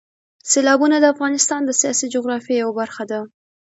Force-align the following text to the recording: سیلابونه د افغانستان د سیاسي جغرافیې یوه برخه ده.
سیلابونه 0.51 0.95
د 0.99 1.05
افغانستان 1.13 1.61
د 1.65 1.71
سیاسي 1.81 2.07
جغرافیې 2.13 2.57
یوه 2.63 2.73
برخه 2.81 3.03
ده. 3.11 3.19